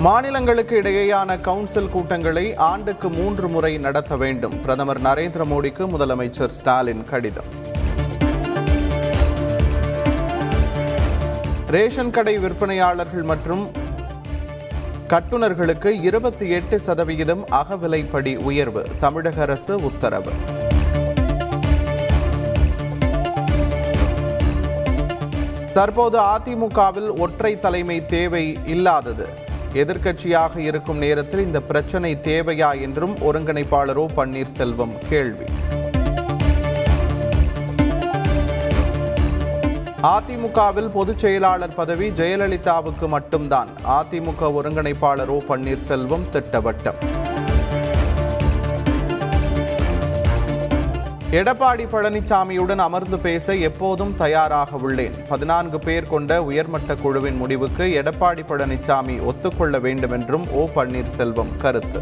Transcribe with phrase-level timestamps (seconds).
[0.00, 4.60] மாநிலங்களுக்கு இடையேயான கவுன்சில் கூட்டங்களை ஆண்டுக்கு மூன்று முறை நடத்த வேண்டும்.
[4.60, 7.44] பிரதமர் நரேந்திர மோடிக்கு முதலமைச்சர் ஸ்டாலின் கடிதம்.
[11.66, 13.70] ரேஷன் கடை விற்பனையாளர்கள் மற்றும்
[15.08, 18.86] கட்டுநர்களுக்கு இருபத்தி எட்டு சதவிகிதம் அகவிலைப்படி உயர்வு.
[19.00, 20.32] தமிழக அரசு உத்தரவு.
[25.74, 29.44] தற்போது அதிமுகவில் ஒற்றை தலைமை தேவை இல்லாதது.
[29.76, 35.44] எதிர்க்கட்சியாக இருக்கும் நேரத்தில் இந்த பிரச்சனை தேவையா என்றும் ஒருங்கிணைப்பாளரோ பன்னீர்செல்வம் கேள்வி.
[40.02, 43.68] அதிமுகவில் பொதுச் செயலாளர் பதவி ஜெயலலிதாவுக்கு மட்டும்தான்.
[43.88, 47.00] அதிமுக ஒருங்கிணைப்பாளர் ஓ பன்னீர்செல்வம் திட்டவட்டம்.
[51.30, 55.12] எடப்பாடி பழனிசாமியுடன் அமர்ந்து பேச எப்போதும் தயாராக உள்ளேன்.
[55.28, 62.00] பதினான்கு பேர் கொண்ட உயர்மட்ட குழுவின் முடிவுக்கு எடப்பாடி பழனிசாமி ஒத்துக்கொள்ள வேண்டும் என்றும் ஓ பன்னீர்செல்வம் கருத்து.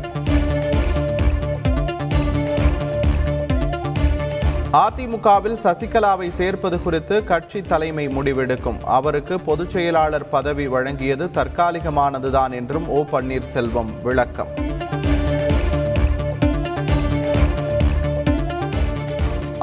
[4.72, 8.80] அதிமுகவில் சசிகலாவை சேர்ப்பது குறித்து கட்சி தலைமை முடிவெடுக்கும்.
[8.84, 14.48] அவருக்கு பொதுச் செயலாளர் பதவி வழங்கியது தற்காலிகமானதுதான் என்றும் ஓ பன்னீர்செல்வம் விளக்கம்.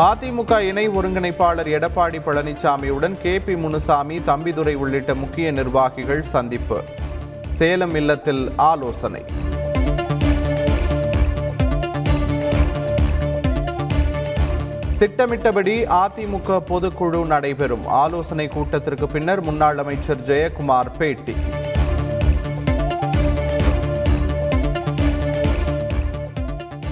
[0.02, 6.78] அதிமுக இணை ஒருங்கிணைப்பாளர் எடப்பாடி பழனிசாமியுடன் கே பி முனுசாமி தம்பிதுரை உள்ளிட்ட முக்கிய நிர்வாகிகள் சந்திப்பு.
[7.54, 9.24] சேலம் இல்லத்தில் ஆலோசனை.
[15.00, 17.86] திட்டமிட்டபடி அதிமுக பொதுக்குழு நடைபெறும்.
[17.88, 21.36] ஆலோசனை கூட்டத்திற்கு பின்னர் முன்னாள் அமைச்சர் ஜெயக்குமார் பேட்டி.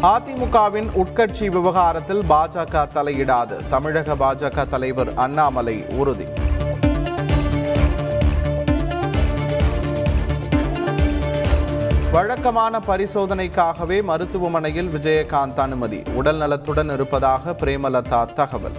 [0.03, 3.69] அதிமுகவின் உட்கட்சி விவகாரத்தில் பாஜக தலையிடாது.
[3.69, 6.23] தமிழக பாஜக தலைவர் அண்ணாமலை உறுதி.
[12.11, 16.01] வழக்கமான பரிசோதனைக்காகவே மருத்துவமனையில் விஜயகாந்த் அனுமதி.
[16.13, 18.71] உடல் நலத்துடன் இருப்பதாக பிரேமலதா தகவல்.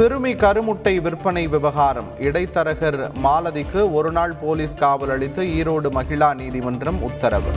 [0.00, 2.06] சிறுமி கருமுட்டை விற்பனை விவகாரம்.
[2.20, 7.50] இடைத்தரகர் மாலதிக்கு ஒருநாள் போலீஸ் காவல் அளித்து ஈரோடு மகிழா நீதிமன்றம் உத்தரவு.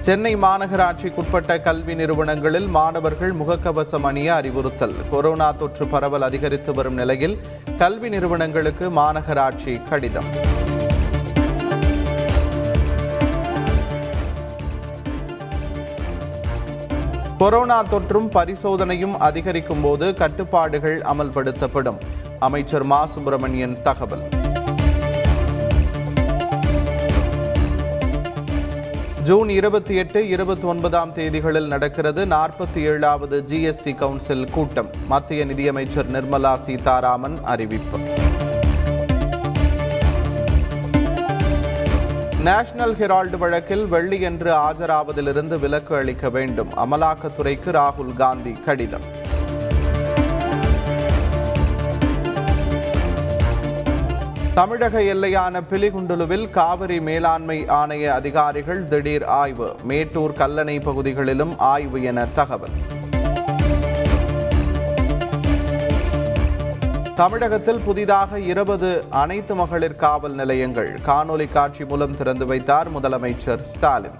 [0.00, 4.94] சென்னை மாநகராட்சிக்குட்பட்ட கல்வி நிறுவனங்களில் மாணவர்கள் முகக்கவசம் அணிய அறிவுறுத்தல்.
[5.10, 7.38] கொரோனா தொற்று பரவல் அதிகரித்து வரும் நிலையில்
[7.78, 10.30] கல்வி நிறுவனங்களுக்கு மாநகராட்சி கடிதம்.
[17.38, 21.98] கொரோனா தொற்றும் பரிசோதனையும் அதிகரிக்கும் போது கட்டுப்பாடுகள் அமல்படுத்தப்படும்.
[22.38, 23.06] அமைச்சர் மா.
[23.06, 24.22] சுப்பிரமணியன் தகவல்.
[29.22, 34.90] ஜூன் இருபத்தி எட்டு இருபத்தி ஒன்பதாம் தேதிகளில் நடக்கிறது நாற்பத்தி ஏழாவது ஜிஎஸ்டி கவுன்சில் கூட்டம்.
[35.06, 37.98] மத்திய நிதியமைச்சர் நிர்மலா சீதாராமன் அறிவிப்பு.
[42.46, 46.68] நேஷனல் ஹெரால்டு வழக்கில் வெள்ளியன்று ஆஜராவதிலிருந்து விலக்கு அளிக்க வேண்டும்.
[46.76, 49.06] அமலாக்கத்துறைக்கு ராகுல் காந்தி கடிதம்.
[54.54, 59.76] தமிழக எல்லையான பிலிகுண்டுலுவில் காவிரி மேலாண்மை ஆணைய அதிகாரிகள் திடீர் ஆய்வு.
[59.82, 62.76] மேட்டூர் கல்லணை பகுதிகளிலும் ஆய்வு என தகவல்.
[67.16, 74.16] தமிழகத்தில் புதிதாக இருபது அனைத்து மகளிர் காவல் நிலையங்கள் காணொலி காட்சி மூலம் திறந்து வைத்தார் முதலமைச்சர் ஸ்டாலின்.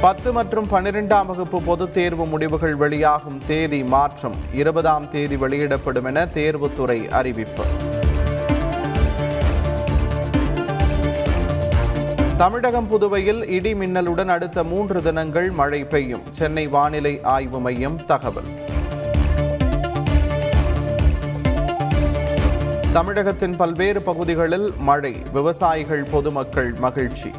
[0.00, 4.34] பத்து மற்றும் பன்னிரெண்டாம் வகுப்பு பொதுத் தேர்வு முடிவுகள் வெளியாகும் தேதி மாற்றம்.
[4.52, 7.64] இருபதாம் தேதி வெளியிடப்படும் என தேர்வுத்துறை அறிவிப்பு.
[12.42, 16.22] தமிழகம் புதுவையில் இடி மின்னலுடன் அடுத்த மூன்று தினங்கள் மழை பெய்யும்.
[16.30, 18.46] சென்னை வானிலை ஆய்வு மையம் தகவல்.
[22.92, 27.30] தமிழகத்தின் பல்வேறு பகுதிகளில் மழை விவசாயிகள் பொதுமக்கள் மகிழ்ச்சி.